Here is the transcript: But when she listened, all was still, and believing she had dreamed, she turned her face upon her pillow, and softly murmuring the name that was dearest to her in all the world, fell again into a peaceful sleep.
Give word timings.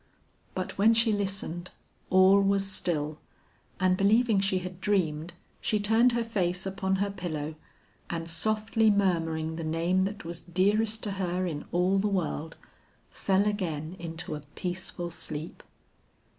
But 0.55 0.79
when 0.79 0.95
she 0.95 1.11
listened, 1.13 1.69
all 2.09 2.41
was 2.41 2.65
still, 2.65 3.19
and 3.79 3.95
believing 3.95 4.39
she 4.39 4.57
had 4.57 4.81
dreamed, 4.81 5.33
she 5.61 5.79
turned 5.79 6.13
her 6.13 6.23
face 6.23 6.65
upon 6.65 6.95
her 6.95 7.11
pillow, 7.11 7.53
and 8.09 8.27
softly 8.27 8.89
murmuring 8.89 9.57
the 9.57 9.63
name 9.63 10.05
that 10.05 10.25
was 10.25 10.39
dearest 10.39 11.03
to 11.03 11.11
her 11.21 11.45
in 11.45 11.65
all 11.71 11.97
the 11.97 12.07
world, 12.07 12.57
fell 13.11 13.45
again 13.45 13.95
into 13.99 14.33
a 14.33 14.41
peaceful 14.55 15.11
sleep. 15.11 15.61